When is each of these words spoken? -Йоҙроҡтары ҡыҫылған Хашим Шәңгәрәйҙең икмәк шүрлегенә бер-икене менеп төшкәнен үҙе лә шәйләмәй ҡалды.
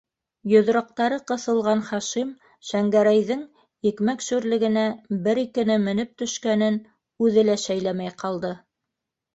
-Йоҙроҡтары 0.51 1.17
ҡыҫылған 1.31 1.83
Хашим 1.89 2.31
Шәңгәрәйҙең 2.71 3.43
икмәк 3.91 4.27
шүрлегенә 4.31 4.87
бер-икене 5.29 5.77
менеп 5.87 6.19
төшкәнен 6.25 6.83
үҙе 7.29 7.49
лә 7.53 7.61
шәйләмәй 7.69 8.19
ҡалды. 8.27 8.59